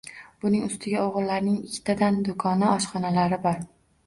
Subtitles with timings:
[0.45, 3.63] Buning ustiga o`g`illarining ikkitadan do`koni, oshxonalari bor